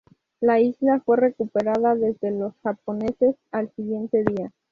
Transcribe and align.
La 0.39 0.59
isla 0.59 0.99
fue 1.01 1.15
recuperada 1.17 1.93
desde 1.93 2.31
los 2.31 2.55
japoneses 2.63 3.35
al 3.51 3.71
siguiente 3.75 4.23
día. 4.23 4.51